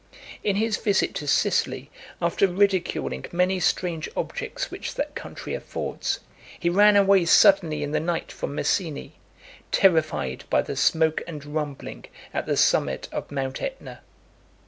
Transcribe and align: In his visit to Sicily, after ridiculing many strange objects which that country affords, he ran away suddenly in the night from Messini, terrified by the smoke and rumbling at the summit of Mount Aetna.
In 0.43 0.55
his 0.55 0.77
visit 0.77 1.13
to 1.17 1.27
Sicily, 1.27 1.91
after 2.23 2.47
ridiculing 2.47 3.23
many 3.31 3.59
strange 3.59 4.09
objects 4.17 4.71
which 4.71 4.95
that 4.95 5.13
country 5.13 5.53
affords, 5.53 6.21
he 6.59 6.71
ran 6.71 6.95
away 6.95 7.25
suddenly 7.25 7.83
in 7.83 7.91
the 7.91 7.99
night 7.99 8.31
from 8.31 8.55
Messini, 8.55 9.11
terrified 9.71 10.45
by 10.49 10.63
the 10.63 10.75
smoke 10.75 11.21
and 11.27 11.45
rumbling 11.45 12.05
at 12.33 12.47
the 12.47 12.57
summit 12.57 13.09
of 13.11 13.29
Mount 13.29 13.61
Aetna. 13.61 13.99